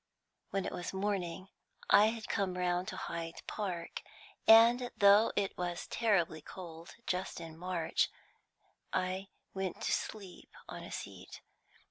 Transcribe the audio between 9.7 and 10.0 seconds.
to